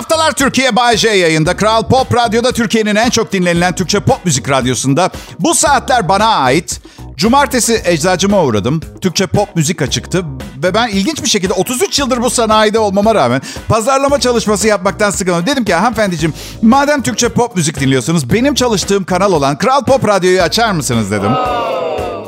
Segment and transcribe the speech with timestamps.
[0.00, 1.56] haftalar Türkiye Bay J yayında.
[1.56, 5.10] Kral Pop Radyo'da Türkiye'nin en çok dinlenilen Türkçe pop müzik radyosunda.
[5.38, 6.80] Bu saatler bana ait.
[7.16, 8.80] Cumartesi eczacıma uğradım.
[9.00, 10.24] Türkçe pop müzik açıktı.
[10.62, 15.46] Ve ben ilginç bir şekilde 33 yıldır bu sanayide olmama rağmen pazarlama çalışması yapmaktan sıkıldım.
[15.46, 20.42] Dedim ki hanımefendiciğim madem Türkçe pop müzik dinliyorsunuz benim çalıştığım kanal olan Kral Pop Radyo'yu
[20.42, 21.32] açar mısınız dedim.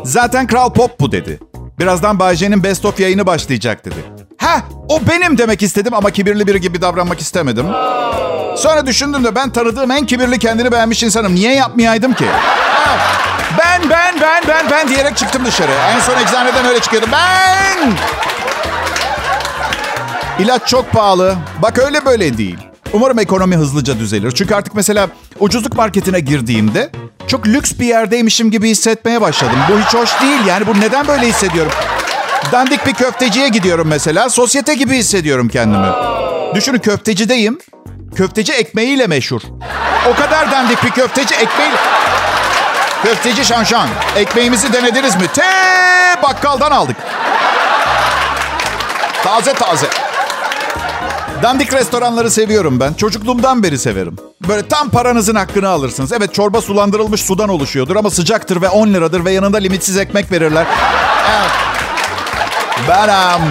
[0.05, 1.41] Zaten Kral Pop bu dedi.
[1.79, 4.22] Birazdan Bayce'nin Best of yayını başlayacak dedi.
[4.43, 7.67] Ha, o benim demek istedim ama kibirli biri gibi davranmak istemedim.
[8.57, 11.35] Sonra düşündüm de ben tanıdığım en kibirli kendini beğenmiş insanım.
[11.35, 12.25] Niye yapmayaydım ki?
[13.59, 15.73] Ben, ben, ben, ben, ben diyerek çıktım dışarı.
[15.73, 17.11] En son eczaneden öyle çıkıyordum.
[17.13, 17.93] Ben!
[20.39, 21.37] İlaç çok pahalı.
[21.63, 22.57] Bak öyle böyle değil.
[22.93, 24.31] Umarım ekonomi hızlıca düzelir.
[24.31, 25.09] Çünkü artık mesela
[25.41, 26.91] ucuzluk marketine girdiğimde
[27.27, 29.57] çok lüks bir yerdeymişim gibi hissetmeye başladım.
[29.71, 30.47] Bu hiç hoş değil.
[30.47, 31.73] Yani bu neden böyle hissediyorum?
[32.53, 34.31] Dandik bir köfteciye gidiyorum mesela.
[34.31, 35.87] Sosyete gibi hissediyorum kendimi.
[36.55, 37.59] Düşünün köftecideyim.
[38.17, 39.41] Köfteci ekmeğiyle meşhur.
[40.11, 41.77] O kadar dandik bir köfteci ekmeğiyle...
[43.05, 43.89] Köfteci Şanşan.
[44.17, 45.27] Ekmeğimizi denediniz mi?
[45.35, 45.43] Te
[46.23, 46.97] bakkaldan aldık.
[49.25, 49.87] Taze taze.
[51.43, 52.95] Dandik restoranları seviyorum ben.
[52.95, 54.17] Çocukluğumdan beri severim.
[54.49, 56.13] Böyle tam paranızın hakkını alırsınız.
[56.13, 60.67] Evet çorba sulandırılmış sudan oluşuyordur ama sıcaktır ve 10 liradır ve yanında limitsiz ekmek verirler.
[61.31, 61.51] Evet.
[62.89, 63.43] Ben um,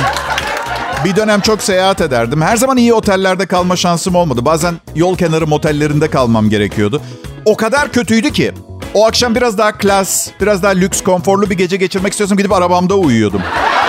[1.06, 2.42] bir dönem çok seyahat ederdim.
[2.42, 4.46] Her zaman iyi otellerde kalma şansım olmadı.
[4.46, 7.02] Bazen yol kenarı motellerinde kalmam gerekiyordu.
[7.46, 8.52] O kadar kötüydü ki
[8.94, 12.96] o akşam biraz daha klas, biraz daha lüks, konforlu bir gece geçirmek istiyorsam gidip arabamda
[12.96, 13.42] uyuyordum.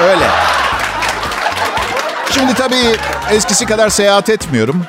[0.03, 0.25] Öyle.
[2.31, 2.97] Şimdi tabii
[3.31, 4.85] eskisi kadar seyahat etmiyorum.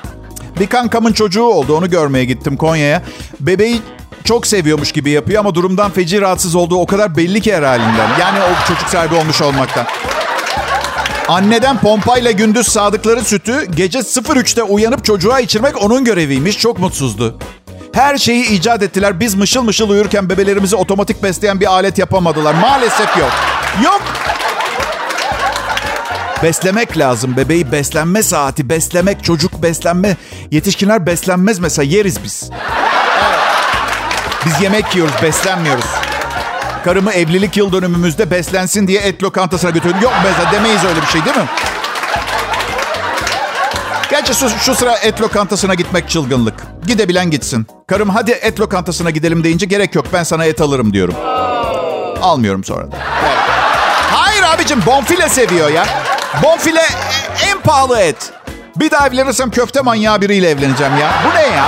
[0.60, 1.78] Bir kankamın çocuğu oldu.
[1.78, 3.02] Onu görmeye gittim Konya'ya.
[3.40, 3.82] Bebeği
[4.24, 8.10] çok seviyormuş gibi yapıyor ama durumdan feci rahatsız olduğu o kadar belli ki her halinden.
[8.20, 9.86] Yani o çocuk sahibi olmuş olmaktan.
[11.28, 16.60] Anneden pompayla gündüz sağdıkları sütü gece 03'te uyanıp çocuğa içirmek onun göreviymiş.
[16.60, 17.40] Çok mutsuzdu.
[17.94, 19.20] Her şeyi icat ettiler.
[19.20, 22.54] Biz mışıl mışıl uyurken bebelerimizi otomatik besleyen bir alet yapamadılar.
[22.54, 23.32] Maalesef yok.
[23.84, 24.02] Yok.
[26.44, 27.38] Beslemek lazım.
[27.38, 30.18] Bebeği beslenme saati, beslemek, çocuk beslenme.
[30.52, 32.50] Yetişkinler beslenmez mesela yeriz biz.
[34.46, 35.86] Biz yemek yiyoruz, beslenmiyoruz.
[36.84, 39.98] Karımı evlilik yıl dönümümüzde beslensin diye et lokantasına götürdüm.
[40.02, 41.46] Yok mesela demeyiz öyle bir şey değil mi?
[44.12, 46.54] Gerçi şu, şu sıra et lokantasına gitmek çılgınlık.
[46.88, 47.68] Gidebilen gitsin.
[47.88, 51.16] Karım hadi et lokantasına gidelim deyince gerek yok ben sana et alırım diyorum.
[52.22, 52.96] Almıyorum sonra da.
[54.12, 55.86] Hayır abicim bonfile seviyor ya.
[56.44, 58.32] Bonfile e- en pahalı et.
[58.76, 61.12] Bir daha evlenirsem köfte manyağı biriyle evleneceğim ya.
[61.26, 61.66] Bu ne ya?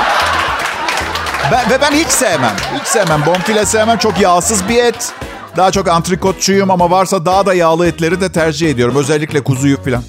[1.51, 2.55] Ben, ve ben hiç sevmem.
[2.79, 3.25] Hiç sevmem.
[3.25, 3.97] Bonfile sevmem.
[3.97, 5.13] Çok yağsız bir et.
[5.57, 8.95] Daha çok antrikotçuyum ama varsa daha da yağlı etleri de tercih ediyorum.
[8.95, 10.03] Özellikle kuzuyu falan.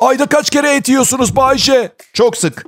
[0.00, 1.92] Ayda kaç kere et yiyorsunuz Bayşe?
[2.12, 2.64] Çok sık.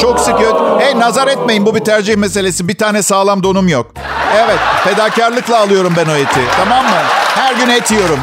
[0.00, 0.34] Çok sık.
[0.78, 2.68] Hey nazar etmeyin bu bir tercih meselesi.
[2.68, 3.92] Bir tane sağlam donum yok.
[4.34, 6.40] Evet fedakarlıkla alıyorum ben o eti.
[6.56, 7.02] Tamam mı?
[7.34, 8.18] Her gün et yiyorum.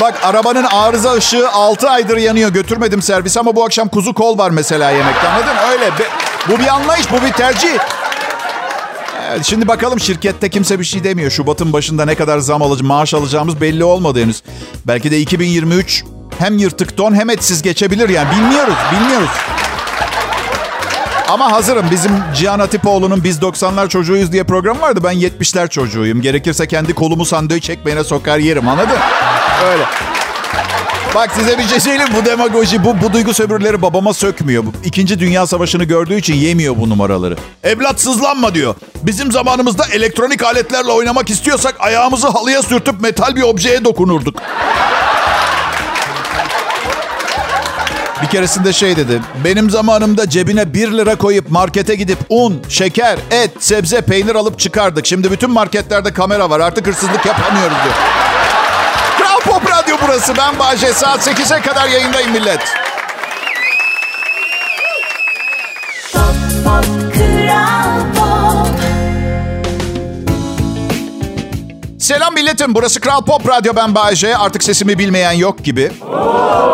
[0.00, 2.50] Bak arabanın arıza ışığı 6 aydır yanıyor.
[2.50, 5.28] Götürmedim servis ama bu akşam kuzu kol var mesela yemekte.
[5.28, 5.56] Anladın?
[5.72, 5.90] Öyle.
[6.48, 7.78] Bu bir anlayış, bu bir tercih.
[9.28, 11.30] Evet, şimdi bakalım şirkette kimse bir şey demiyor.
[11.30, 14.42] Şubat'ın başında ne kadar zam alacağız, maaş alacağımız belli olmadı henüz.
[14.86, 16.04] Belki de 2023
[16.38, 18.28] hem yırtık don hem etsiz geçebilir yani.
[18.30, 19.30] Bilmiyoruz, bilmiyoruz.
[21.28, 21.86] Ama hazırım.
[21.90, 25.00] Bizim Cihan Atipoğlu'nun Biz 90'lar çocuğuyuz diye program vardı.
[25.04, 26.20] Ben 70'ler çocuğuyum.
[26.20, 28.98] Gerekirse kendi kolumu sandviç ekmeğine sokar yerim anladın?
[29.72, 29.84] Öyle.
[31.14, 32.12] Bak size bir şey söyleyeyim.
[32.20, 34.64] Bu demagoji, bu, bu duygu sömürüleri babama sökmüyor.
[34.84, 37.36] İkinci Dünya Savaşı'nı gördüğü için yemiyor bu numaraları.
[37.64, 38.74] Evlat sızlanma diyor.
[39.02, 44.36] Bizim zamanımızda elektronik aletlerle oynamak istiyorsak ayağımızı halıya sürtüp metal bir objeye dokunurduk.
[48.22, 49.20] Bir keresinde şey dedi.
[49.44, 55.06] Benim zamanımda cebine 1 lira koyup markete gidip un, şeker, et, sebze, peynir alıp çıkardık.
[55.06, 56.60] Şimdi bütün marketlerde kamera var.
[56.60, 57.94] Artık hırsızlık yapamıyoruz diyor.
[59.44, 60.36] Pop Radyo burası.
[60.36, 60.92] Ben Bahçe.
[60.92, 62.60] Saat 8'e kadar yayındayım millet.
[66.12, 66.24] Pop,
[66.64, 68.68] pop, Kral Pop.
[71.98, 72.74] Selam milletim.
[72.74, 73.72] Burası Kral Pop Radyo.
[73.76, 74.36] Ben Bayece.
[74.36, 75.92] Artık sesimi bilmeyen yok gibi.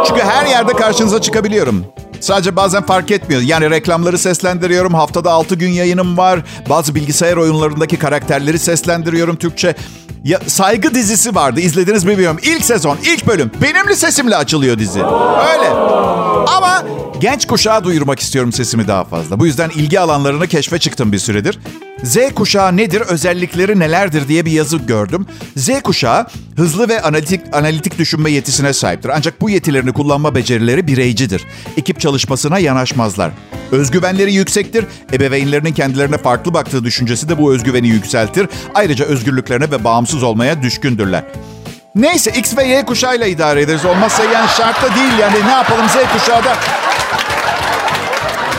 [0.06, 1.84] Çünkü her yerde karşınıza çıkabiliyorum.
[2.20, 3.42] Sadece bazen fark etmiyor.
[3.42, 4.94] Yani reklamları seslendiriyorum.
[4.94, 6.40] Haftada 6 gün yayınım var.
[6.68, 9.74] Bazı bilgisayar oyunlarındaki karakterleri seslendiriyorum Türkçe.
[10.24, 11.60] Ya, saygı dizisi vardı.
[11.60, 12.38] İzlediniz mi bilmiyorum.
[12.42, 13.50] İlk sezon, ilk bölüm.
[13.62, 14.98] Benimli sesimle açılıyor dizi.
[14.98, 15.68] Öyle.
[16.46, 16.84] Ama
[17.20, 19.40] genç kuşağı duyurmak istiyorum sesimi daha fazla.
[19.40, 21.58] Bu yüzden ilgi alanlarını keşfe çıktım bir süredir.
[22.04, 25.26] Z kuşağı nedir, özellikleri nelerdir diye bir yazı gördüm.
[25.56, 26.26] Z kuşağı
[26.56, 29.08] hızlı ve analitik analitik düşünme yetisine sahiptir.
[29.14, 31.44] Ancak bu yetilerini kullanma becerileri bireycidir.
[31.76, 33.30] Ekip çalışmasına yanaşmazlar.
[33.72, 34.84] Özgüvenleri yüksektir.
[35.12, 38.48] Ebeveynlerinin kendilerine farklı baktığı düşüncesi de bu özgüveni yükseltir.
[38.74, 41.24] Ayrıca özgürlüklerine ve bağımsız olmaya düşkündürler.
[41.94, 43.84] Neyse X ve Y kuşağıyla idare ederiz.
[43.84, 46.56] Olmazsa yani şartta değil yani ne yapalım Z kuşağı da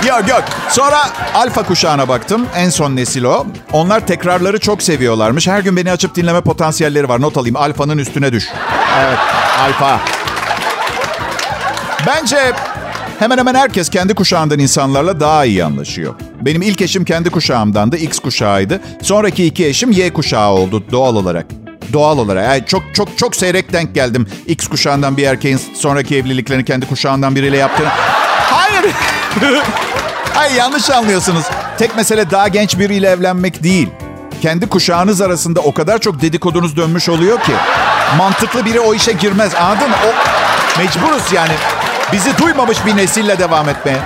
[0.07, 0.43] Yok yok.
[0.69, 2.45] Sonra alfa kuşağına baktım.
[2.55, 3.45] En son nesil o.
[3.71, 5.47] Onlar tekrarları çok seviyorlarmış.
[5.47, 7.21] Her gün beni açıp dinleme potansiyelleri var.
[7.21, 7.55] Not alayım.
[7.55, 8.49] Alfanın üstüne düş.
[8.99, 9.17] Evet.
[9.61, 9.99] Alfa.
[12.07, 12.53] Bence
[13.19, 16.15] hemen hemen herkes kendi kuşağından insanlarla daha iyi anlaşıyor.
[16.41, 17.97] Benim ilk eşim kendi kuşağımdandı.
[17.97, 18.81] X kuşağıydı.
[19.01, 21.45] Sonraki iki eşim Y kuşağı oldu doğal olarak.
[21.93, 22.45] Doğal olarak.
[22.45, 24.27] Yani çok çok çok seyrek denk geldim.
[24.47, 27.87] X kuşağından bir erkeğin sonraki evliliklerini kendi kuşağından biriyle yaptığını.
[27.89, 28.85] Hayır.
[30.33, 31.45] Hayır yanlış anlıyorsunuz.
[31.77, 33.89] Tek mesele daha genç biriyle evlenmek değil.
[34.41, 37.51] Kendi kuşağınız arasında o kadar çok dedikodunuz dönmüş oluyor ki.
[38.17, 39.55] Mantıklı biri o işe girmez.
[39.55, 39.95] Anladın mı?
[40.05, 40.09] O,
[40.79, 41.53] mecburuz yani.
[42.13, 43.97] Bizi duymamış bir nesille devam etmeye.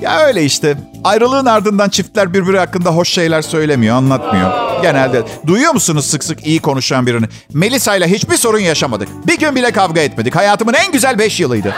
[0.00, 0.76] Ya öyle işte.
[1.04, 4.82] Ayrılığın ardından çiftler birbiri hakkında hoş şeyler söylemiyor, anlatmıyor.
[4.82, 5.22] Genelde.
[5.46, 7.26] Duyuyor musunuz sık sık iyi konuşan birini?
[7.52, 9.08] Melisa ile hiçbir sorun yaşamadık.
[9.26, 10.36] Bir gün bile kavga etmedik.
[10.36, 11.74] Hayatımın en güzel beş yılıydı.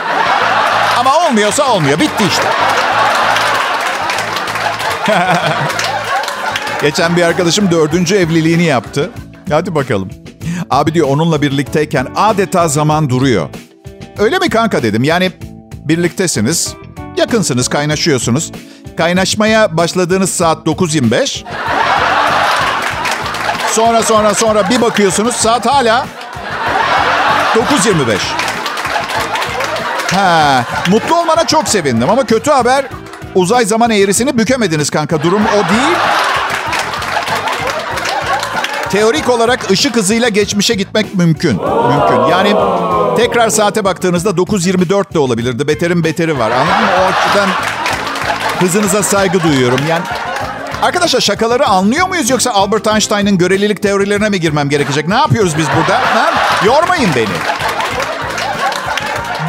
[0.99, 1.99] Ama olmuyorsa olmuyor.
[1.99, 2.43] Bitti işte.
[6.81, 9.09] Geçen bir arkadaşım dördüncü evliliğini yaptı.
[9.49, 10.09] Hadi bakalım.
[10.69, 13.49] Abi diyor onunla birlikteyken adeta zaman duruyor.
[14.19, 15.03] Öyle mi kanka dedim.
[15.03, 15.31] Yani
[15.85, 16.73] birliktesiniz,
[17.17, 18.51] yakınsınız, kaynaşıyorsunuz.
[18.97, 21.43] Kaynaşmaya başladığınız saat 9.25.
[23.71, 26.07] Sonra sonra sonra bir bakıyorsunuz saat hala
[27.55, 28.17] 9.25.
[30.15, 32.85] Ha, mutlu olmana çok sevindim ama kötü haber
[33.35, 35.23] uzay zaman eğrisini bükemediniz kanka.
[35.23, 35.97] Durum o değil.
[38.89, 41.51] Teorik olarak ışık hızıyla geçmişe gitmek mümkün.
[41.61, 42.31] Mümkün.
[42.31, 42.53] Yani
[43.17, 45.67] tekrar saate baktığınızda 9.24 de olabilirdi.
[45.67, 46.51] Beterin beteri var.
[46.51, 46.91] Anladın mı?
[47.01, 47.49] O açıdan
[48.59, 49.79] hızınıza saygı duyuyorum.
[49.89, 50.03] Yani
[50.81, 55.07] Arkadaşlar şakaları anlıyor muyuz yoksa Albert Einstein'ın görelilik teorilerine mi girmem gerekecek?
[55.07, 55.99] Ne yapıyoruz biz burada?
[55.99, 56.33] Ha?
[56.65, 57.27] Yormayın beni.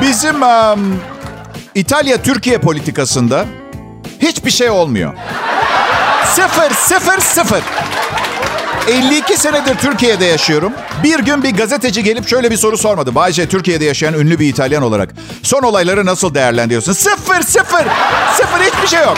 [0.02, 1.00] Bizim um,
[1.74, 3.44] İtalya-Türkiye politikasında
[4.22, 5.14] hiçbir şey olmuyor.
[6.24, 7.62] Sıfır, sıfır, sıfır.
[8.88, 10.72] 52 senedir Türkiye'de yaşıyorum.
[11.04, 13.14] Bir gün bir gazeteci gelip şöyle bir soru sormadı.
[13.14, 15.14] Bayce Türkiye'de yaşayan ünlü bir İtalyan olarak.
[15.42, 16.92] Son olayları nasıl değerlendiriyorsun?
[16.92, 17.86] Sıfır, sıfır.
[18.36, 19.16] Sıfır hiçbir şey yok.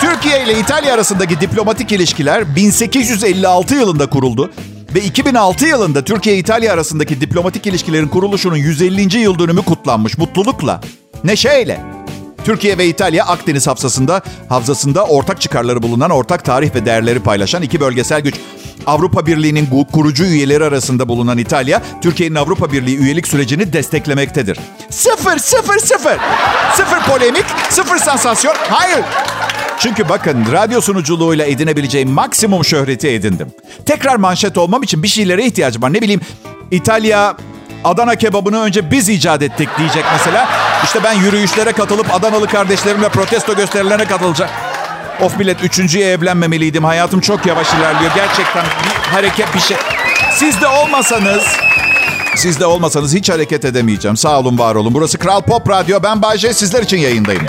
[0.00, 4.50] Türkiye ile İtalya arasındaki diplomatik ilişkiler 1856 yılında kuruldu.
[4.94, 9.18] Ve 2006 yılında Türkiye-İtalya arasındaki diplomatik ilişkilerin kuruluşunun 150.
[9.18, 10.80] yıl dönümü kutlanmış mutlulukla,
[11.24, 11.95] neşeyle.
[12.46, 17.80] Türkiye ve İtalya Akdeniz hafzasında, havzasında ortak çıkarları bulunan, ortak tarih ve değerleri paylaşan iki
[17.80, 18.34] bölgesel güç.
[18.86, 24.58] Avrupa Birliği'nin kurucu üyeleri arasında bulunan İtalya, Türkiye'nin Avrupa Birliği üyelik sürecini desteklemektedir.
[24.90, 26.16] Sıfır, sıfır, sıfır.
[26.76, 28.54] Sıfır polemik, sıfır sansasyon.
[28.70, 29.04] Hayır.
[29.78, 33.52] Çünkü bakın radyo sunuculuğuyla edinebileceğim maksimum şöhreti edindim.
[33.86, 35.92] Tekrar manşet olmam için bir şeylere ihtiyacım var.
[35.92, 36.20] Ne bileyim
[36.70, 37.36] İtalya
[37.84, 40.48] Adana kebabını önce biz icat ettik diyecek mesela.
[40.86, 44.50] İşte ben yürüyüşlere katılıp Adanalı kardeşlerimle protesto gösterilerine katılacak.
[45.20, 46.84] Of millet üçüncüye evlenmemeliydim.
[46.84, 48.10] Hayatım çok yavaş ilerliyor.
[48.14, 49.76] Gerçekten bir hareket bir şey.
[50.32, 51.42] Siz de olmasanız...
[52.36, 54.16] Siz de olmasanız hiç hareket edemeyeceğim.
[54.16, 54.94] Sağ olun, var olun.
[54.94, 56.02] Burası Kral Pop Radyo.
[56.02, 56.54] Ben Bayce.
[56.54, 57.46] Sizler için yayındayım.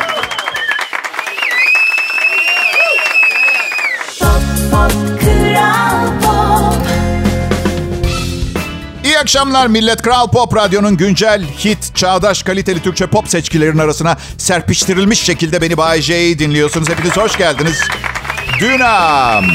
[9.17, 10.01] İyi akşamlar millet.
[10.01, 16.01] Kral Pop Radyo'nun güncel, hit, çağdaş, kaliteli Türkçe pop seçkilerinin arasına serpiştirilmiş şekilde beni Bay
[16.01, 16.89] J'yi dinliyorsunuz.
[16.89, 17.81] Hepiniz hoş geldiniz.
[18.59, 19.45] Dünam.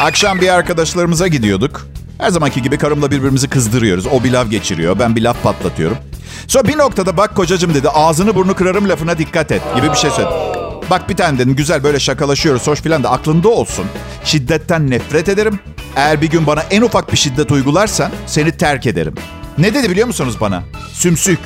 [0.00, 1.86] Akşam bir arkadaşlarımıza gidiyorduk.
[2.18, 4.06] Her zamanki gibi karımla birbirimizi kızdırıyoruz.
[4.06, 5.98] O bir laf geçiriyor, ben bir laf patlatıyorum.
[6.46, 10.10] Sonra bir noktada bak kocacım dedi ağzını burnu kırarım lafına dikkat et gibi bir şey
[10.10, 10.57] söyledi.
[10.90, 13.86] Bak bir tane dedim güzel böyle şakalaşıyoruz hoş filan da aklında olsun.
[14.24, 15.60] Şiddetten nefret ederim.
[15.96, 19.14] Eğer bir gün bana en ufak bir şiddet uygularsan seni terk ederim.
[19.58, 20.62] Ne dedi biliyor musunuz bana?
[20.92, 21.38] Sümsük.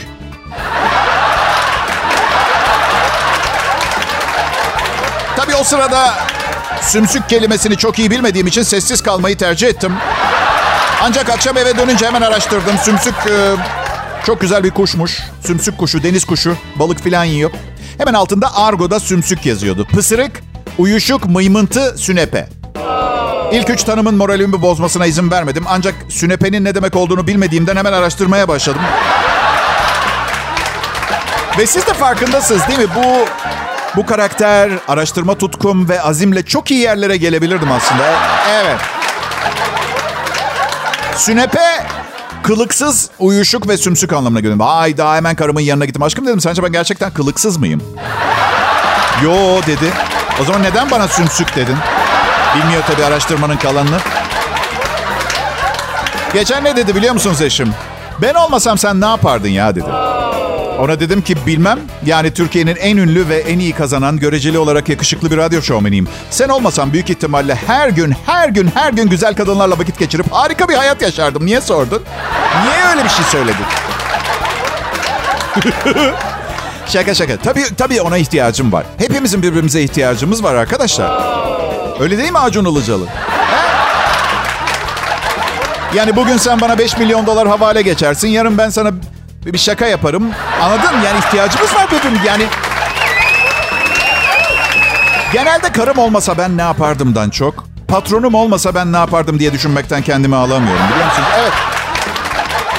[5.37, 6.15] Tabii o sırada
[6.83, 9.93] sümsük kelimesini çok iyi bilmediğim için sessiz kalmayı tercih ettim.
[11.03, 12.79] Ancak akşam eve dönünce hemen araştırdım.
[12.79, 13.55] Sümsük e,
[14.27, 15.19] çok güzel bir kuşmuş.
[15.47, 17.51] Sümsük kuşu, deniz kuşu, balık filan yiyor.
[18.03, 19.87] Hemen altında argoda sümsük yazıyordu.
[19.93, 20.43] Pısırık,
[20.79, 22.49] uyuşuk, mıymıntı, sünepe.
[23.53, 25.65] İlk üç tanımın moralimi bozmasına izin vermedim.
[25.69, 28.81] Ancak sünepenin ne demek olduğunu bilmediğimden hemen araştırmaya başladım.
[31.59, 32.87] Ve siz de farkındasınız değil mi?
[32.97, 33.25] Bu
[33.97, 38.05] bu karakter, araştırma tutkum ve azimle çok iyi yerlere gelebilirdim aslında.
[38.49, 38.81] Evet.
[41.17, 41.87] Sünepe
[42.43, 44.59] Kılıksız, uyuşuk ve sümsük anlamına geliyor.
[44.63, 46.03] Ay daha hemen karımın yanına gittim.
[46.03, 47.83] Aşkım dedim sence ben gerçekten kılıksız mıyım?
[49.23, 49.93] Yo dedi.
[50.43, 51.77] O zaman neden bana sümsük dedin?
[52.57, 53.99] Bilmiyor tabii araştırmanın kalanını.
[56.33, 57.75] Geçen ne dedi biliyor musunuz eşim?
[58.23, 59.87] Ben olmasam sen ne yapardın ya dedi.
[60.79, 61.79] Ona dedim ki bilmem.
[62.07, 66.09] Yani Türkiye'nin en ünlü ve en iyi kazanan göreceli olarak yakışıklı bir radyo şovmeniyim.
[66.31, 70.69] Sen olmasan büyük ihtimalle her gün, her gün, her gün güzel kadınlarla vakit geçirip harika
[70.69, 71.47] bir hayat yaşardım.
[71.47, 72.03] Niye sordun?
[72.63, 73.65] Niye öyle bir şey söyledin?
[76.87, 77.37] şaka şaka.
[77.37, 78.85] Tabii, tabii ona ihtiyacım var.
[78.99, 81.23] Hepimizin birbirimize ihtiyacımız var arkadaşlar.
[82.01, 83.05] Öyle değil mi Acun Ilıcalı?
[85.95, 88.29] Yani bugün sen bana 5 milyon dolar havale geçersin.
[88.29, 88.91] Yarın ben sana
[89.47, 90.31] bir şaka yaparım.
[90.63, 91.03] Anladın?
[91.05, 92.27] Yani ihtiyacımız var birbirimize.
[92.29, 92.45] Yani
[95.33, 97.65] genelde karım olmasa ben ne yapardımdan çok.
[97.89, 100.85] Patronum olmasa ben ne yapardım diye düşünmekten kendimi alamıyorum.
[100.93, 101.29] Biliyor musunuz?
[101.41, 101.53] Evet.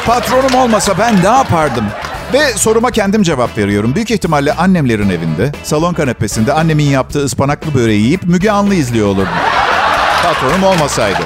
[0.06, 1.86] Patronum olmasa ben ne yapardım?
[2.34, 3.96] Ve soruma kendim cevap veriyorum.
[3.96, 9.28] Büyük ihtimalle annemlerin evinde, salon kanepesinde annemin yaptığı ıspanaklı böreği yiyip Müge Anlı izliyor olurdum.
[10.24, 11.20] Patronum olmasaydı.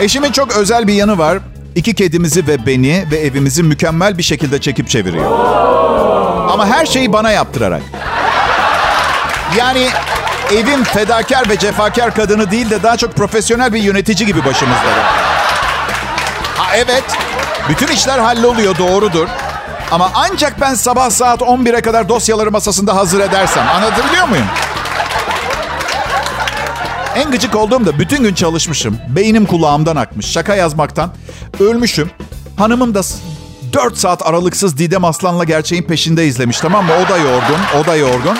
[0.00, 1.38] Eşimin çok özel bir yanı var.
[1.78, 5.30] İki kedimizi ve beni ve evimizi mükemmel bir şekilde çekip çeviriyor.
[6.50, 7.82] Ama her şeyi bana yaptırarak.
[9.58, 9.88] Yani
[10.54, 14.82] evin fedakar ve cefakar kadını değil de daha çok profesyonel bir yönetici gibi başımızda.
[16.56, 17.04] Ha evet,
[17.68, 19.28] bütün işler halloluyor doğrudur.
[19.90, 23.68] Ama ancak ben sabah saat 11'e kadar dosyaları masasında hazır edersem.
[23.68, 24.46] Anlatabiliyor muyum?
[27.16, 28.98] En gıcık olduğum da bütün gün çalışmışım.
[29.08, 30.26] Beynim kulağımdan akmış.
[30.26, 31.10] Şaka yazmaktan.
[31.60, 32.10] Ölmüşüm.
[32.56, 33.00] Hanımım da
[33.72, 36.92] 4 saat aralıksız Didem Aslan'la gerçeğin peşinde izlemiş tamam mı?
[37.06, 37.80] O da yorgun.
[37.82, 38.38] O da yorgun.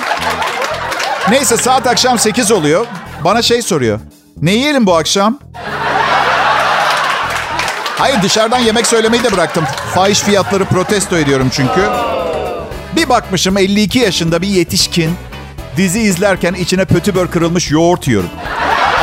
[1.29, 2.85] Neyse saat akşam 8 oluyor.
[3.23, 3.99] Bana şey soruyor.
[4.41, 5.39] Ne yiyelim bu akşam?
[7.97, 9.63] Hayır dışarıdan yemek söylemeyi de bıraktım.
[9.95, 11.81] Fahiş fiyatları protesto ediyorum çünkü.
[12.95, 15.11] Bir bakmışım 52 yaşında bir yetişkin
[15.77, 18.29] dizi izlerken içine pötibör kırılmış yoğurt yiyorum.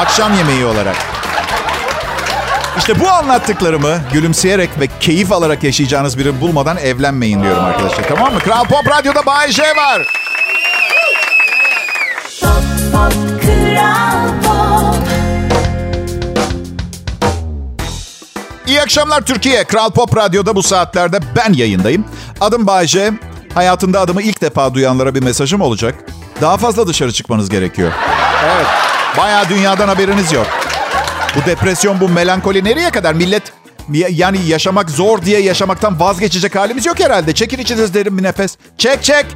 [0.01, 0.97] Akşam yemeği olarak.
[2.79, 8.09] İşte bu anlattıklarımı gülümseyerek ve keyif alarak yaşayacağınız birini bulmadan evlenmeyin diyorum arkadaşlar.
[8.09, 8.39] Tamam mı?
[8.41, 10.03] Kral Pop Radyo'da Bay J var.
[12.41, 14.97] Pop Pop Kral Pop
[18.67, 19.65] İyi akşamlar Türkiye.
[19.65, 22.05] Kral Pop Radyo'da bu saatlerde ben yayındayım.
[22.41, 23.13] Adım Bayce.
[23.55, 25.95] Hayatında adımı ilk defa duyanlara bir mesajım olacak.
[26.41, 27.93] Daha fazla dışarı çıkmanız gerekiyor.
[28.45, 28.67] Evet.
[29.19, 30.47] Bayağı dünyadan haberiniz yok.
[31.37, 33.15] Bu depresyon, bu melankoli nereye kadar?
[33.15, 33.43] Millet
[34.11, 37.35] yani yaşamak zor diye yaşamaktan vazgeçecek halimiz yok herhalde.
[37.35, 38.57] Çekin içiniz derin bir nefes.
[38.79, 39.27] Çek çek.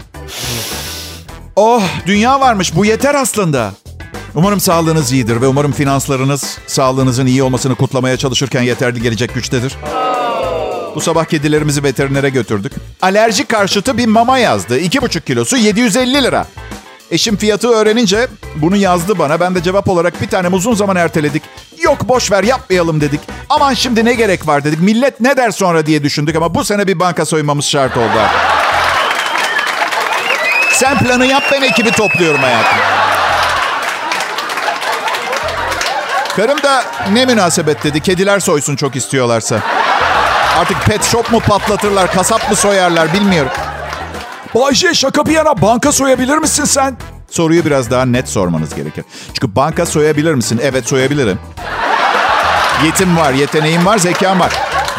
[1.56, 3.72] Oh dünya varmış bu yeter aslında.
[4.34, 9.76] Umarım sağlığınız iyidir ve umarım finanslarınız sağlığınızın iyi olmasını kutlamaya çalışırken yeterli gelecek güçtedir.
[10.94, 12.72] Bu sabah kedilerimizi veterinere götürdük.
[13.02, 14.80] Alerji karşıtı bir mama yazdı.
[14.80, 16.46] 2,5 kilosu 750 lira.
[17.10, 19.40] Eşim fiyatı öğrenince bunu yazdı bana.
[19.40, 21.42] Ben de cevap olarak bir tanem uzun zaman erteledik.
[21.78, 23.20] Yok boş ver yapmayalım dedik.
[23.48, 24.80] Aman şimdi ne gerek var dedik.
[24.80, 28.18] Millet ne der sonra diye düşündük ama bu sene bir banka soymamız şart oldu.
[30.72, 32.78] Sen planı yap ben ekibi topluyorum hayatım.
[36.36, 38.00] Karım da ne münasebet dedi.
[38.00, 39.60] Kediler soysun çok istiyorlarsa.
[40.58, 43.52] Artık pet shop mu patlatırlar, kasap mı soyarlar bilmiyorum.
[44.54, 46.96] Bayşe şaka bir yana banka soyabilir misin sen?
[47.30, 49.04] Soruyu biraz daha net sormanız gerekir.
[49.34, 50.60] Çünkü banka soyabilir misin?
[50.62, 51.38] Evet soyabilirim.
[52.84, 54.52] Yetim var, yeteneğim var, zekam var.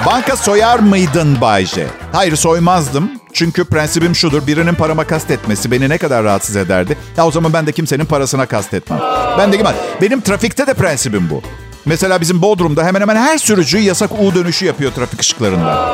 [0.05, 1.87] Banka soyar mıydın Bayce?
[2.11, 3.11] Hayır soymazdım.
[3.33, 4.47] Çünkü prensibim şudur.
[4.47, 6.97] Birinin parama kastetmesi beni ne kadar rahatsız ederdi.
[7.17, 8.99] Ya o zaman ben de kimsenin parasına kastetmem.
[9.37, 9.69] Ben de gibi.
[10.01, 11.41] Benim trafikte de prensibim bu.
[11.85, 15.91] Mesela bizim Bodrum'da hemen hemen her sürücü yasak U dönüşü yapıyor trafik ışıklarında.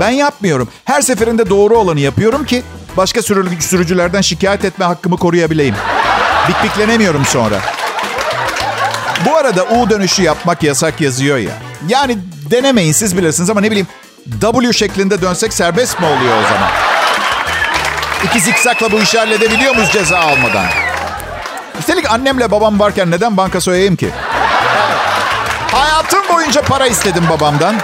[0.00, 0.68] Ben yapmıyorum.
[0.84, 2.62] Her seferinde doğru olanı yapıyorum ki
[2.96, 5.74] başka sürü- sürücülerden şikayet etme hakkımı koruyabileyim.
[6.48, 7.56] Bikbiklenemiyorum sonra.
[9.26, 11.50] Bu arada U dönüşü yapmak yasak yazıyor ya.
[11.88, 12.18] Yani
[12.50, 13.86] denemeyin siz bilirsiniz ama ne bileyim
[14.40, 16.70] W şeklinde dönsek serbest mi oluyor o zaman?
[18.24, 20.66] İki zikzakla bu işi halledebiliyor muyuz ceza almadan?
[21.80, 24.10] Üstelik annemle babam varken neden banka soyayım ki?
[25.72, 27.76] Hayatım boyunca para istedim babamdan.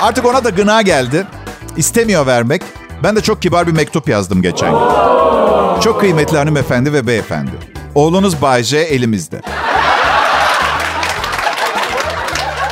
[0.00, 1.26] Artık ona da gına geldi.
[1.76, 2.62] İstemiyor vermek.
[3.02, 4.78] Ben de çok kibar bir mektup yazdım geçen gün.
[5.80, 7.50] Çok kıymetli hanımefendi ve beyefendi.
[7.94, 9.40] Oğlunuz Bay J elimizde.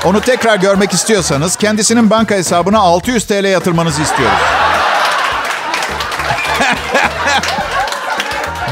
[0.05, 4.39] Onu tekrar görmek istiyorsanız kendisinin banka hesabına 600 TL yatırmanızı istiyoruz.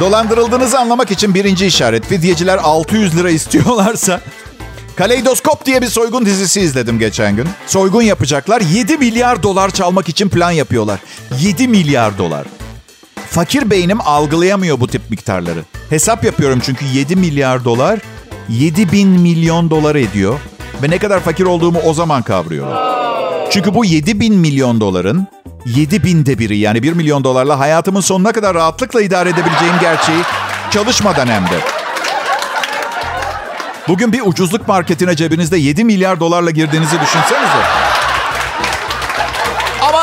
[0.01, 2.07] Dolandırıldığınızı anlamak için birinci işaret.
[2.07, 4.21] Fidyeciler 600 lira istiyorlarsa
[4.97, 7.49] Kaleidoskop diye bir soygun dizisi izledim geçen gün.
[7.67, 8.61] Soygun yapacaklar.
[8.61, 11.01] 7 milyar dolar çalmak için plan yapıyorlar.
[11.41, 12.47] 7 milyar dolar.
[13.31, 15.65] Fakir beynim algılayamıyor bu tip miktarları.
[15.91, 18.01] Hesap yapıyorum çünkü 7 milyar dolar
[18.49, 20.41] 7 bin milyon dolar ediyor.
[20.83, 22.75] Ve ne kadar fakir olduğumu o zaman kavruyorum.
[23.51, 25.27] Çünkü bu 7 bin milyon doların
[25.67, 30.23] 7 binde biri yani 1 milyon dolarla hayatımın sonuna kadar rahatlıkla idare edebileceğim gerçeği
[30.71, 31.74] çalışmadan hem de.
[33.89, 37.59] Bugün bir ucuzluk marketine cebinizde 7 milyar dolarla girdiğinizi düşünsenize.
[39.89, 40.03] Ama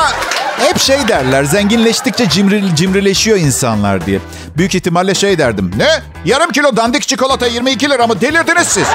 [0.58, 4.18] hep şey derler, zenginleştikçe cimri, cimrileşiyor insanlar diye.
[4.56, 5.70] Büyük ihtimalle şey derdim.
[5.76, 5.88] Ne?
[6.24, 8.20] Yarım kilo dandik çikolata 22 lira mı?
[8.20, 8.86] Delirdiniz siz.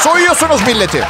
[0.00, 1.04] Soyuyorsunuz milleti.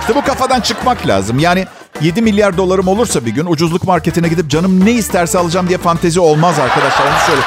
[0.00, 1.38] İşte bu kafadan çıkmak lazım.
[1.38, 1.66] Yani
[2.00, 6.20] 7 milyar dolarım olursa bir gün ucuzluk marketine gidip canım ne isterse alacağım diye fantezi
[6.20, 7.06] olmaz arkadaşlar.
[7.06, 7.40] Onu söyle.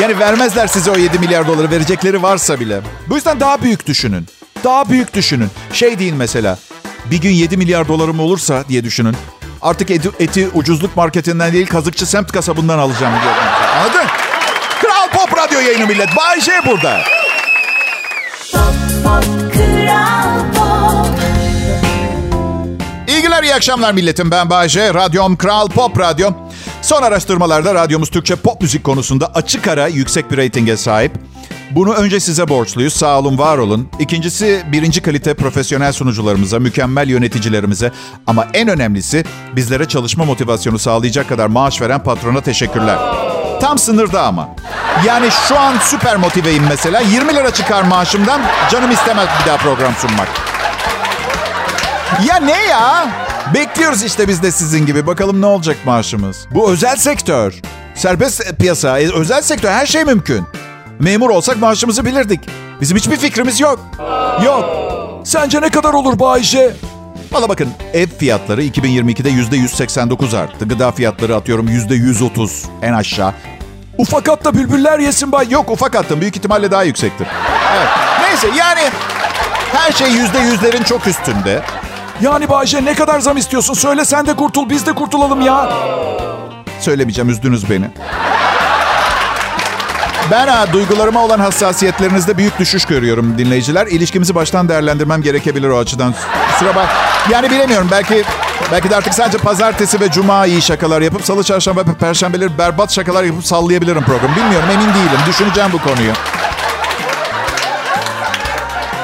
[0.00, 2.80] Yani vermezler size o 7 milyar doları verecekleri varsa bile.
[3.08, 4.26] Bu yüzden daha büyük düşünün.
[4.64, 5.48] Daha büyük düşünün.
[5.72, 6.58] Şey deyin mesela.
[7.10, 9.16] Bir gün 7 milyar dolarım olursa diye düşünün.
[9.62, 13.32] Artık eti, eti ucuzluk marketinden değil kazıkçı semt kasabından alacağım diye.
[13.80, 14.06] Anladın?
[14.82, 16.16] Kral Pop Radyo yayını millet.
[16.16, 17.00] Bay J burada.
[18.52, 18.62] Pop,
[19.04, 19.24] pop,
[19.54, 21.06] Kral Pop.
[23.08, 24.30] İyi günler, iyi akşamlar milletim.
[24.30, 24.94] Ben Bayce.
[24.94, 26.30] Radyom Kral Pop Radyo.
[26.86, 31.12] Son araştırmalarda radyomuz Türkçe pop müzik konusunda açık ara yüksek bir reytinge sahip.
[31.70, 32.92] Bunu önce size borçluyuz.
[32.94, 33.88] Sağ olun, var olun.
[33.98, 37.92] İkincisi birinci kalite profesyonel sunucularımıza, mükemmel yöneticilerimize
[38.26, 39.24] ama en önemlisi
[39.56, 42.98] bizlere çalışma motivasyonu sağlayacak kadar maaş veren patrona teşekkürler.
[43.60, 44.48] Tam sınırda ama.
[45.06, 47.00] Yani şu an süper motiveyim mesela.
[47.00, 48.40] 20 lira çıkar maaşımdan.
[48.70, 50.28] Canım istemez bir daha program sunmak.
[52.26, 53.25] Ya ne ya?
[53.54, 55.06] Bekliyoruz işte biz de sizin gibi.
[55.06, 56.46] Bakalım ne olacak maaşımız.
[56.50, 57.54] Bu özel sektör.
[57.94, 60.44] Serbest piyasa, e, özel sektör her şey mümkün.
[60.98, 62.40] Memur olsak maaşımızı bilirdik.
[62.80, 63.80] Bizim hiçbir fikrimiz yok.
[64.44, 64.64] Yok.
[65.24, 66.72] Sence ne kadar olur Bayşe?
[67.32, 70.68] Valla bakın ev fiyatları 2022'de %189 arttı.
[70.68, 72.50] Gıda fiyatları atıyorum %130
[72.82, 73.34] en aşağı.
[73.98, 75.46] Ufak hatta bülbüller yesin bay.
[75.50, 77.26] Yok ufak hattın büyük ihtimalle daha yüksektir.
[77.76, 77.88] Evet.
[78.20, 78.80] Neyse yani
[79.72, 81.62] her şey yüzde yüzlerin çok üstünde.
[82.20, 83.74] Yani Bayce ne kadar zam istiyorsun?
[83.74, 85.72] Söyle sen de kurtul biz de kurtulalım ya.
[86.80, 87.90] Söylemeyeceğim üzdünüz beni.
[90.30, 93.86] Ben ha, duygularıma olan hassasiyetlerinizde büyük düşüş görüyorum dinleyiciler.
[93.86, 96.14] İlişkimizi baştan değerlendirmem gerekebilir o açıdan.
[96.52, 96.88] Kusura bak.
[97.30, 98.24] Yani bilemiyorum belki
[98.72, 102.92] belki de artık sadece pazartesi ve cuma iyi şakalar yapıp salı, çarşamba ve perşembeleri berbat
[102.92, 104.36] şakalar yapıp sallayabilirim programı.
[104.36, 105.20] Bilmiyorum emin değilim.
[105.28, 106.12] Düşüneceğim bu konuyu.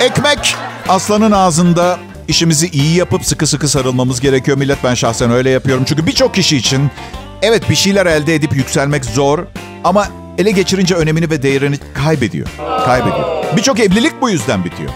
[0.00, 0.56] Ekmek
[0.88, 1.98] aslanın ağzında
[2.28, 4.84] işimizi iyi yapıp sıkı sıkı sarılmamız gerekiyor millet.
[4.84, 5.84] Ben şahsen öyle yapıyorum.
[5.86, 6.90] Çünkü birçok kişi için
[7.42, 9.38] evet bir şeyler elde edip yükselmek zor
[9.84, 10.08] ama
[10.38, 12.48] ele geçirince önemini ve değerini kaybediyor.
[12.84, 13.56] Kaybediyor.
[13.56, 14.90] Birçok evlilik bu yüzden bitiyor.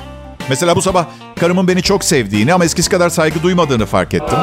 [0.48, 1.06] Mesela bu sabah
[1.40, 4.38] karımın beni çok sevdiğini ama eskisi kadar saygı duymadığını fark ettim.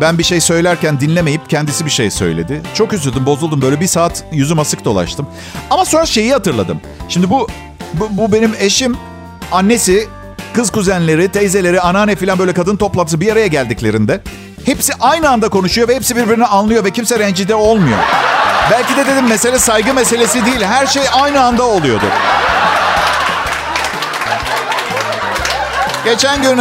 [0.00, 2.62] Ben bir şey söylerken dinlemeyip kendisi bir şey söyledi.
[2.74, 3.62] Çok üzüldüm, bozuldum.
[3.62, 5.26] Böyle bir saat yüzüm asık dolaştım.
[5.70, 6.80] Ama sonra şeyi hatırladım.
[7.08, 7.48] Şimdi bu
[7.94, 8.96] bu, bu benim eşim,
[9.52, 10.08] annesi,
[10.56, 14.20] kız kuzenleri, teyzeleri, anneanne falan böyle kadın toplantısı bir araya geldiklerinde
[14.64, 17.98] hepsi aynı anda konuşuyor ve hepsi birbirini anlıyor ve kimse rencide olmuyor.
[18.70, 20.60] Belki de dedim mesele saygı meselesi değil.
[20.60, 22.04] Her şey aynı anda oluyordu.
[26.04, 26.58] Geçen gün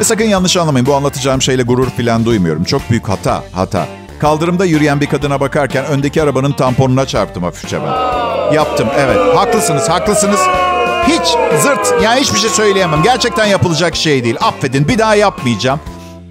[0.00, 2.64] ve sakın yanlış anlamayın bu anlatacağım şeyle gurur falan duymuyorum.
[2.64, 3.86] Çok büyük hata, hata.
[4.20, 8.54] Kaldırımda yürüyen bir kadına bakarken öndeki arabanın tamponuna çarptım hafifçe ben.
[8.54, 9.36] Yaptım, evet.
[9.36, 10.40] Haklısınız, haklısınız.
[11.08, 13.02] Hiç zırt, yani hiçbir şey söyleyemem.
[13.02, 14.36] Gerçekten yapılacak şey değil.
[14.40, 15.80] Affedin, bir daha yapmayacağım.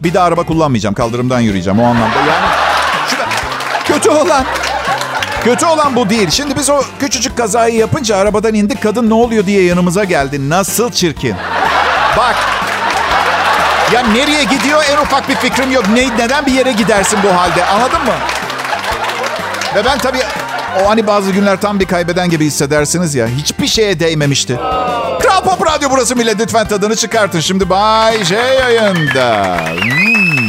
[0.04, 2.18] Bir daha araba kullanmayacağım, kaldırımdan yürüyeceğim o anlamda.
[2.20, 2.46] Yani
[3.10, 3.26] şurada,
[3.86, 4.46] kötü olan,
[5.44, 6.30] kötü olan bu değil.
[6.30, 8.84] Şimdi biz o küçücük kazayı yapınca arabadan indik.
[8.84, 10.50] Kadın ne oluyor diye yanımıza geldi.
[10.50, 11.36] Nasıl çirkin.
[12.18, 12.36] Bak,
[13.94, 15.84] ya nereye gidiyor en ufak bir fikrim yok.
[15.94, 18.14] Ne, neden bir yere gidersin bu halde anladın mı?
[19.76, 20.20] Ve ben tabii
[20.82, 23.28] o hani bazı günler tam bir kaybeden gibi hissedersiniz ya.
[23.28, 24.56] Hiçbir şeye değmemişti.
[25.20, 26.40] Kral Pop Radyo burası millet.
[26.40, 27.40] Lütfen tadını çıkartın.
[27.40, 29.58] Şimdi Bay J yayında.
[29.82, 30.44] Hmm.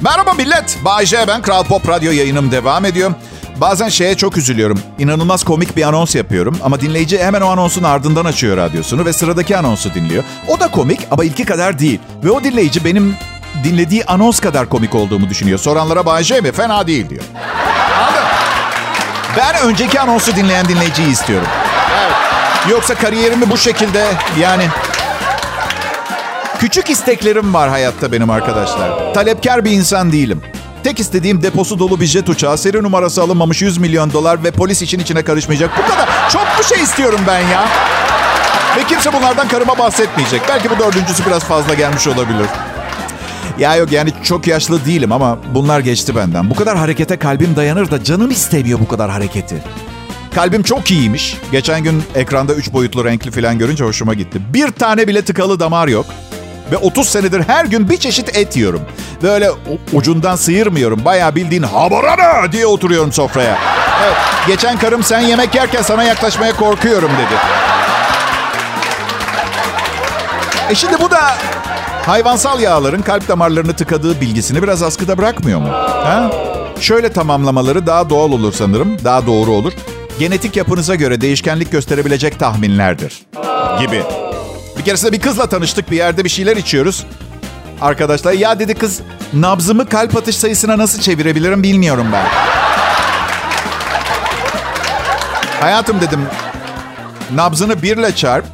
[0.00, 0.78] Merhaba millet.
[0.84, 1.42] Bay J ben.
[1.42, 3.12] Kral Pop Radyo yayınım devam ediyor.
[3.60, 4.80] Bazen şeye çok üzülüyorum.
[4.98, 9.56] İnanılmaz komik bir anons yapıyorum ama dinleyici hemen o anonsun ardından açıyor radyosunu ve sıradaki
[9.56, 10.24] anonsu dinliyor.
[10.48, 12.00] O da komik ama ilki kadar değil.
[12.24, 13.16] Ve o dinleyici benim
[13.64, 15.58] dinlediği anons kadar komik olduğumu düşünüyor.
[15.58, 16.52] Soranlara Bay J mi?
[16.52, 17.22] Fena değil diyor.
[17.98, 18.22] Anladın?
[19.36, 21.48] Ben önceki anonsu dinleyen dinleyiciyi istiyorum.
[22.02, 22.12] Evet.
[22.70, 24.06] Yoksa kariyerimi bu şekilde
[24.40, 24.68] yani...
[26.60, 29.14] Küçük isteklerim var hayatta benim arkadaşlar.
[29.14, 30.42] Talepkar bir insan değilim.
[30.84, 34.82] Tek istediğim deposu dolu bir jet uçağı, seri numarası alınmamış 100 milyon dolar ve polis
[34.82, 35.70] işin içine karışmayacak.
[35.78, 36.30] Bu kadar.
[36.30, 37.68] Çok bir şey istiyorum ben ya.
[38.76, 40.42] Ve kimse bunlardan karıma bahsetmeyecek.
[40.48, 42.46] Belki bu dördüncüsü biraz fazla gelmiş olabilir.
[43.58, 46.50] Ya yok yani çok yaşlı değilim ama bunlar geçti benden.
[46.50, 49.62] Bu kadar harekete kalbim dayanır da canım istemiyor bu kadar hareketi.
[50.34, 51.36] Kalbim çok iyiymiş.
[51.52, 54.40] Geçen gün ekranda 3 boyutlu renkli falan görünce hoşuma gitti.
[54.54, 56.06] Bir tane bile tıkalı damar yok.
[56.72, 58.80] Ve 30 senedir her gün bir çeşit et yiyorum.
[59.22, 59.50] Ve öyle
[59.92, 61.04] ucundan sıyırmıyorum.
[61.04, 63.58] Bayağı bildiğin habarana diye oturuyorum sofraya.
[64.04, 67.40] Evet, geçen karım sen yemek yerken sana yaklaşmaya korkuyorum dedi.
[70.70, 71.34] E şimdi bu da
[72.06, 75.68] hayvansal yağların kalp damarlarını tıkadığı bilgisini biraz askıda bırakmıyor mu?
[75.72, 76.30] Ha?
[76.80, 79.72] Şöyle tamamlamaları daha doğal olur sanırım, daha doğru olur.
[80.18, 83.22] Genetik yapınıza göre değişkenlik gösterebilecek tahminlerdir
[83.80, 84.02] gibi.
[84.78, 87.06] Bir keresinde bir kızla tanıştık bir yerde bir şeyler içiyoruz.
[87.80, 89.00] Arkadaşlar ya dedi kız
[89.32, 92.26] nabzımı kalp atış sayısına nasıl çevirebilirim bilmiyorum ben.
[95.60, 96.26] Hayatım dedim
[97.34, 98.44] nabzını birle çarp.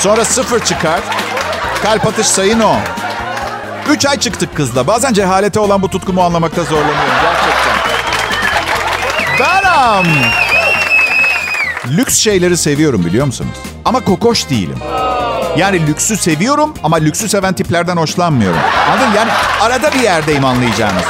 [0.00, 1.00] Sonra sıfır çıkar.
[1.82, 2.76] Kalp atış sayın o.
[3.90, 4.86] Üç ay çıktık kızla.
[4.86, 7.76] Bazen cehalete olan bu tutkumu anlamakta zorlanıyorum gerçekten.
[9.38, 10.12] Benim.
[11.96, 13.56] Lüks şeyleri seviyorum biliyor musunuz?
[13.84, 14.78] Ama kokoş değilim.
[15.56, 18.58] Yani lüksü seviyorum ama lüksü seven tiplerden hoşlanmıyorum.
[18.90, 19.12] Anladın?
[19.16, 21.02] Yani arada bir yerdeyim anlayacağınız.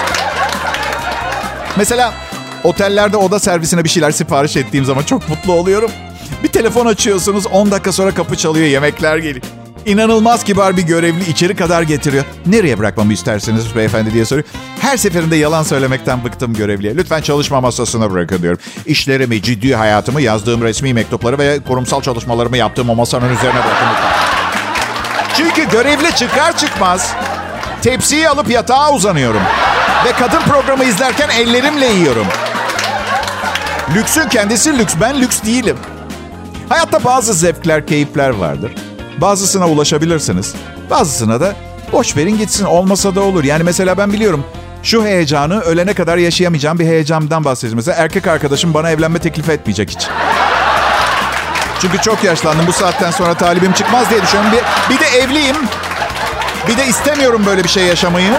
[1.76, 2.12] Mesela
[2.64, 5.90] otellerde oda servisine bir şeyler sipariş ettiğim zaman çok mutlu oluyorum.
[6.42, 9.46] Bir telefon açıyorsunuz 10 dakika sonra kapı çalıyor yemekler geliyor.
[9.86, 12.24] İnanılmaz kibar bir görevli içeri kadar getiriyor.
[12.46, 14.46] Nereye bırakmamı isterseniz beyefendi diye soruyor.
[14.80, 16.96] Her seferinde yalan söylemekten bıktım görevliye.
[16.96, 18.60] Lütfen çalışma masasına bırakın diyorum.
[18.86, 23.88] İşlerimi, ciddi hayatımı, yazdığım resmi mektupları ve kurumsal çalışmalarımı yaptığım o masanın üzerine bırakın.
[25.36, 27.12] Çünkü görevli çıkar çıkmaz
[27.82, 29.42] tepsiyi alıp yatağa uzanıyorum.
[30.04, 32.26] Ve kadın programı izlerken ellerimle yiyorum.
[33.94, 34.94] Lüksün kendisi lüks.
[35.00, 35.76] Ben lüks değilim.
[36.68, 38.72] Hayatta bazı zevkler, keyifler vardır.
[39.20, 40.54] Bazısına ulaşabilirsiniz.
[40.90, 41.54] Bazısına da
[41.92, 42.64] boş verin gitsin.
[42.64, 43.44] Olmasa da olur.
[43.44, 44.44] Yani mesela ben biliyorum
[44.82, 47.76] şu heyecanı ölene kadar yaşayamayacağım bir heyecandan bahsediyorum.
[47.76, 50.08] Mesela erkek arkadaşım bana evlenme teklif etmeyecek hiç.
[51.80, 52.66] Çünkü çok yaşlandım.
[52.66, 54.52] Bu saatten sonra talibim çıkmaz diye düşünüyorum.
[54.52, 55.56] Bir, bir de evliyim.
[56.68, 58.32] Bir de istemiyorum böyle bir şey yaşamayı.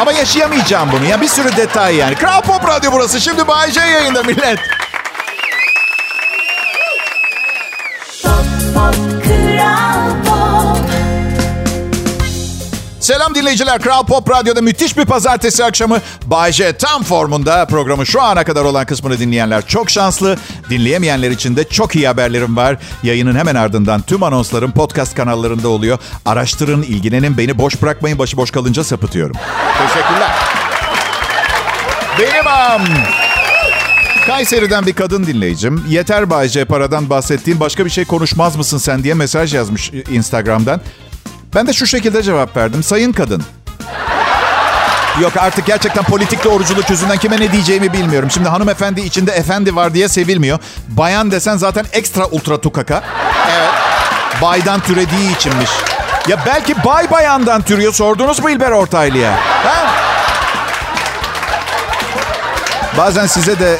[0.00, 1.04] Ama yaşayamayacağım bunu.
[1.04, 2.14] Ya bir sürü detay yani.
[2.14, 3.20] Kral Pop Radyo burası.
[3.20, 4.58] Şimdi Bay J yayında millet.
[8.22, 8.34] Pop,
[8.74, 9.11] pop,
[13.02, 13.80] Selam dinleyiciler.
[13.80, 15.98] Kral Pop Radyo'da müthiş bir pazartesi akşamı.
[16.26, 20.36] Bay J tam formunda programın şu ana kadar olan kısmını dinleyenler çok şanslı.
[20.70, 22.76] Dinleyemeyenler için de çok iyi haberlerim var.
[23.02, 25.98] Yayının hemen ardından tüm anonslarım podcast kanallarında oluyor.
[26.24, 28.18] Araştırın, ilgilenin, beni boş bırakmayın.
[28.18, 29.36] Başıboş kalınca sapıtıyorum.
[29.78, 30.30] Teşekkürler.
[32.18, 32.82] Benim am.
[34.26, 35.84] Kayseri'den bir kadın dinleyicim.
[35.88, 40.80] Yeter Bay J paradan bahsettiğin başka bir şey konuşmaz mısın sen diye mesaj yazmış Instagram'dan.
[41.54, 42.82] Ben de şu şekilde cevap verdim.
[42.82, 43.42] Sayın kadın.
[45.20, 48.30] Yok artık gerçekten politik doğruculuk yüzünden kime ne diyeceğimi bilmiyorum.
[48.30, 50.58] Şimdi hanımefendi içinde efendi var diye sevilmiyor.
[50.88, 53.02] Bayan desen zaten ekstra ultra tukaka.
[53.50, 53.70] Evet.
[54.42, 55.70] Baydan türediği içinmiş.
[56.28, 57.92] Ya belki bay bayandan türüyor.
[57.92, 59.32] Sordunuz mu İlber Ortaylı'ya?
[59.64, 59.90] Ha?
[62.98, 63.78] Bazen size de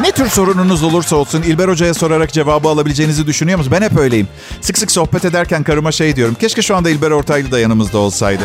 [0.00, 3.80] ne tür sorununuz olursa olsun İlber Hoca'ya sorarak cevabı alabileceğinizi düşünüyor musunuz?
[3.80, 4.28] Ben hep öyleyim.
[4.60, 6.34] Sık sık sohbet ederken karıma şey diyorum.
[6.40, 8.42] Keşke şu anda İlber Ortaylı da yanımızda olsaydı.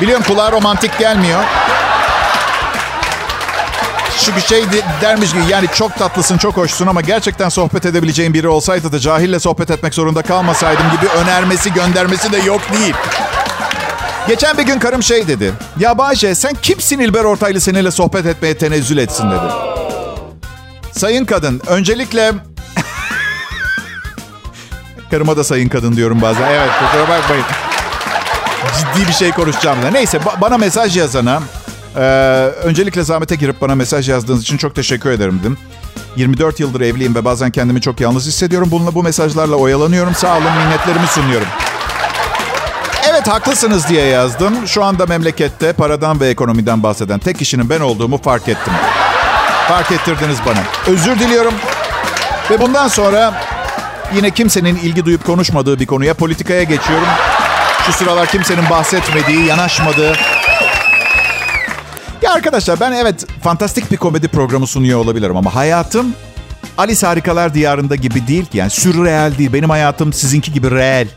[0.00, 1.44] Biliyorum kulağa romantik gelmiyor.
[4.18, 8.48] Şu şey de- dermiş gibi yani çok tatlısın, çok hoşsun ama gerçekten sohbet edebileceğin biri
[8.48, 12.94] olsaydı da cahille sohbet etmek zorunda kalmasaydım gibi önermesi, göndermesi de yok değil.
[14.28, 15.52] Geçen bir gün karım şey dedi.
[15.78, 19.52] Ya Bayce sen kimsin İlber Ortaylı seninle sohbet etmeye tenezzül etsin dedi.
[20.92, 22.32] Sayın kadın öncelikle...
[25.10, 26.48] Karıma da sayın kadın diyorum bazen.
[26.50, 27.44] Evet kusura bakmayın.
[28.78, 29.90] Ciddi bir şey konuşacağım da.
[29.90, 31.42] Neyse ba- bana mesaj yazana...
[31.96, 32.00] e,
[32.64, 35.58] öncelikle zahmete girip bana mesaj yazdığınız için çok teşekkür ederim dedim.
[36.16, 38.68] 24 yıldır evliyim ve bazen kendimi çok yalnız hissediyorum.
[38.70, 40.14] Bununla bu mesajlarla oyalanıyorum.
[40.14, 41.46] Sağ olun minnetlerimi sunuyorum.
[43.18, 44.68] Evet haklısınız diye yazdım.
[44.68, 48.72] Şu anda memlekette paradan ve ekonomiden bahseden tek kişinin ben olduğumu fark ettim.
[49.68, 50.58] Fark ettirdiniz bana.
[50.86, 51.54] Özür diliyorum.
[52.50, 53.42] Ve bundan sonra
[54.14, 57.08] yine kimsenin ilgi duyup konuşmadığı bir konuya politikaya geçiyorum.
[57.86, 60.12] Şu sıralar kimsenin bahsetmediği, yanaşmadığı.
[62.22, 66.14] Ya arkadaşlar ben evet fantastik bir komedi programı sunuyor olabilirim ama hayatım
[66.78, 68.58] Alice Harikalar Diyarında gibi değil ki.
[68.58, 69.52] Yani sürreal değil.
[69.52, 71.08] Benim hayatım sizinki gibi reel.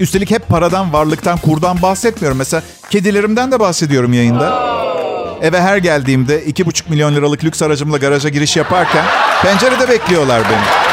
[0.00, 2.38] Üstelik hep paradan, varlıktan, kurdan bahsetmiyorum.
[2.38, 4.68] Mesela kedilerimden de bahsediyorum yayında.
[5.42, 9.04] Eve her geldiğimde 2,5 milyon liralık lüks aracımla garaja giriş yaparken
[9.42, 10.88] pencerede bekliyorlar beni.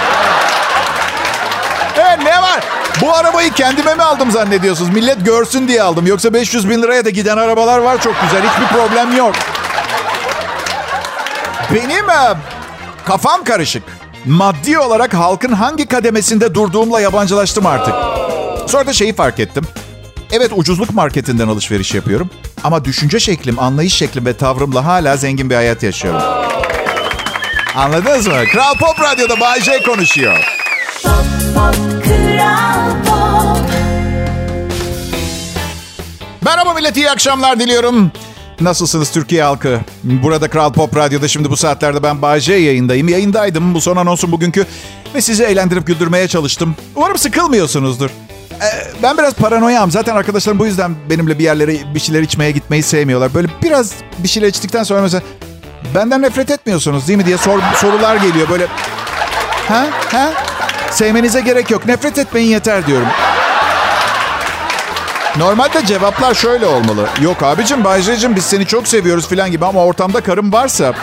[2.05, 2.63] E ne var?
[3.01, 4.89] Bu arabayı kendime mi aldım zannediyorsunuz?
[4.93, 6.07] Millet görsün diye aldım.
[6.07, 8.43] Yoksa 500 bin liraya da giden arabalar var çok güzel.
[8.49, 9.35] Hiçbir problem yok.
[11.73, 12.37] Benim e,
[13.05, 13.83] kafam karışık.
[14.25, 18.14] Maddi olarak halkın hangi kademesinde durduğumla yabancılaştım artık.
[18.67, 19.63] Sonra da şeyi fark ettim.
[20.31, 22.29] Evet ucuzluk marketinden alışveriş yapıyorum.
[22.63, 26.21] Ama düşünce şeklim, anlayış şeklim ve tavrımla hala zengin bir hayat yaşıyorum.
[27.75, 28.33] Anladınız mı?
[28.51, 30.37] Kral Pop Radyo'da Bay J konuşuyor.
[31.03, 31.13] Pop,
[31.55, 31.75] pop,
[32.05, 33.69] Kral Pop.
[36.45, 38.11] Merhaba millet, iyi akşamlar diliyorum.
[38.61, 39.79] Nasılsınız Türkiye halkı?
[40.03, 43.09] Burada Kral Pop Radyo'da şimdi bu saatlerde ben Bay J yayındayım.
[43.09, 44.65] Yayındaydım bu son anonsun bugünkü
[45.15, 46.75] ve sizi eğlendirip güldürmeye çalıştım.
[46.95, 48.09] Umarım sıkılmıyorsunuzdur.
[48.61, 49.91] Ee, ben biraz paranoyam.
[49.91, 53.33] Zaten arkadaşlarım bu yüzden benimle bir yerlere bir şeyler içmeye gitmeyi sevmiyorlar.
[53.33, 55.23] Böyle biraz bir şeyler içtikten sonra mesela
[55.95, 58.67] benden nefret etmiyorsunuz değil mi diye sor- sorular geliyor böyle.
[59.67, 59.85] Ha?
[60.11, 60.29] Ha?
[60.91, 61.85] Sevmenize gerek yok.
[61.85, 63.07] Nefret etmeyin yeter diyorum.
[65.37, 67.07] Normalde cevaplar şöyle olmalı.
[67.21, 70.93] Yok abicim Bayce'cim biz seni çok seviyoruz falan gibi ama ortamda karım varsa...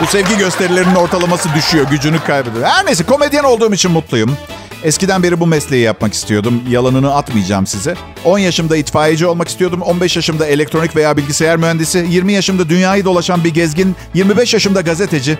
[0.00, 2.66] Bu sevgi gösterilerinin ortalaması düşüyor, gücünü kaybediyor.
[2.66, 4.36] Her neyse komedyen olduğum için mutluyum.
[4.84, 6.62] Eskiden beri bu mesleği yapmak istiyordum.
[6.68, 7.94] Yalanını atmayacağım size.
[8.24, 9.82] 10 yaşımda itfaiyeci olmak istiyordum.
[9.82, 12.06] 15 yaşımda elektronik veya bilgisayar mühendisi.
[12.10, 13.96] 20 yaşımda dünyayı dolaşan bir gezgin.
[14.14, 15.38] 25 yaşımda gazeteci.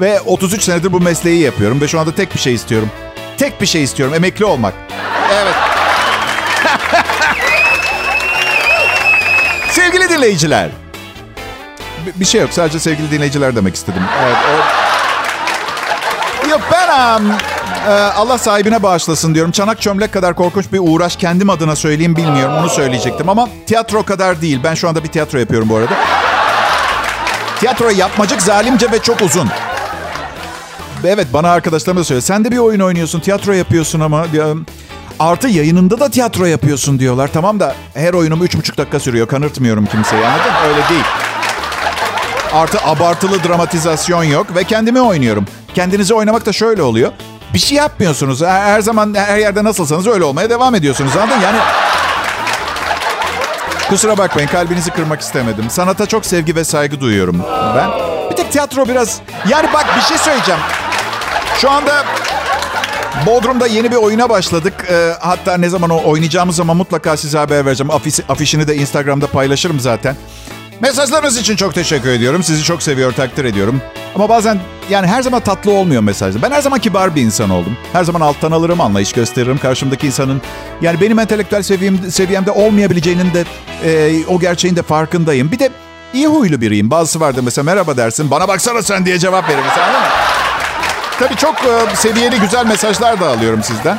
[0.00, 1.80] Ve 33 senedir bu mesleği yapıyorum.
[1.80, 2.90] Ve şu anda tek bir şey istiyorum.
[3.38, 4.14] Tek bir şey istiyorum.
[4.14, 4.74] Emekli olmak.
[5.32, 5.54] Evet.
[9.70, 10.68] Sevgili dinleyiciler.
[12.06, 12.50] Bir- Bir şey yok.
[12.52, 14.02] Sadece sevgili dinleyiciler demek istedim.
[14.24, 14.36] Evet,
[16.44, 17.32] o- Yok ben um,
[17.88, 19.52] e, Allah sahibine bağışlasın diyorum.
[19.52, 22.54] Çanak çömlek kadar korkunç bir uğraş kendim adına söyleyeyim bilmiyorum.
[22.60, 24.60] Onu söyleyecektim ama tiyatro kadar değil.
[24.64, 25.94] Ben şu anda bir tiyatro yapıyorum bu arada.
[27.60, 29.48] Tiyatro yapmacık, zalimce ve çok uzun.
[31.04, 32.22] Evet bana arkadaşlarım da söylüyor.
[32.22, 34.26] Sen de bir oyun oynuyorsun, tiyatro yapıyorsun ama...
[35.20, 37.30] Artı yayınında da tiyatro yapıyorsun diyorlar.
[37.32, 39.28] Tamam da her oyunum üç buçuk dakika sürüyor.
[39.28, 40.58] Kanırtmıyorum kimseyi anladın mı?
[40.68, 41.04] Öyle değil.
[42.52, 45.44] Artı abartılı dramatizasyon yok ve kendimi oynuyorum.
[45.74, 47.12] Kendinizi oynamak da şöyle oluyor.
[47.54, 48.42] Bir şey yapmıyorsunuz.
[48.42, 51.16] Her her zaman her yerde nasılsanız öyle olmaya devam ediyorsunuz.
[51.16, 51.40] Anladın?
[51.40, 51.58] Yani
[53.88, 55.70] Kusura bakmayın kalbinizi kırmak istemedim.
[55.70, 57.42] Sanata çok sevgi ve saygı duyuyorum
[57.76, 57.90] ben.
[58.30, 59.20] Bir tek tiyatro biraz...
[59.48, 60.60] Yani bak bir şey söyleyeceğim.
[61.60, 62.04] Şu anda
[63.26, 64.86] Bodrum'da yeni bir oyuna başladık.
[64.90, 67.90] Ee, hatta ne zaman o oynayacağımız zaman mutlaka size haber vereceğim.
[67.90, 70.16] Afisi, afişini de Instagram'da paylaşırım zaten.
[70.80, 72.42] Mesajlarınız için çok teşekkür ediyorum.
[72.42, 73.82] Sizi çok seviyor, takdir ediyorum.
[74.14, 74.58] Ama bazen
[74.90, 76.42] yani her zaman tatlı olmuyor mesajlar.
[76.42, 77.76] Ben her zaman kibar bir insan oldum.
[77.92, 79.58] Her zaman alttan alırım, anlayış gösteririm.
[79.58, 80.42] Karşımdaki insanın
[80.80, 83.44] yani benim entelektüel seviyem, seviyemde olmayabileceğinin de
[83.84, 85.52] e, o gerçeğin de farkındayım.
[85.52, 85.70] Bir de
[86.14, 86.90] iyi huylu biriyim.
[86.90, 88.30] Bazısı vardır mesela merhaba dersin.
[88.30, 90.08] Bana baksana sen diye cevap verir mesela?
[91.18, 93.98] Tabii çok e, seviyeli güzel mesajlar da alıyorum sizden.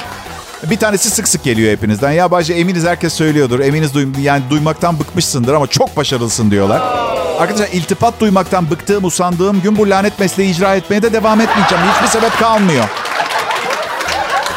[0.63, 2.11] Bir tanesi sık sık geliyor hepinizden.
[2.11, 3.59] Ya Bayce eminiz herkes söylüyordur.
[3.59, 6.81] Eminiz duy, yani duymaktan bıkmışsındır ama çok başarılısın diyorlar.
[7.39, 11.83] Arkadaşlar iltifat duymaktan bıktığım, usandığım gün bu lanet mesleği icra etmeye de devam etmeyeceğim.
[11.93, 12.85] Hiçbir sebep kalmıyor.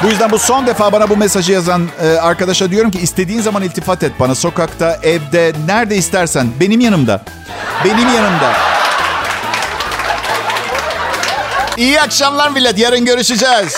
[0.03, 3.63] Bu yüzden bu son defa bana bu mesajı yazan e, arkadaşa diyorum ki istediğin zaman
[3.63, 4.35] iltifat et bana.
[4.35, 6.49] Sokakta, evde, nerede istersen.
[6.61, 7.23] Benim yanımda.
[7.85, 8.53] Benim yanımda.
[11.77, 12.79] İyi akşamlar millet.
[12.79, 13.77] Yarın görüşeceğiz.